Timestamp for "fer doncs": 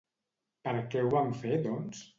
1.45-2.07